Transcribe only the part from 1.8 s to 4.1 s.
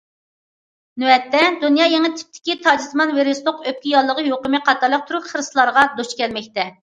يېڭى تىپتىكى تاجسىمان ۋىرۇسلۇق ئۆپكە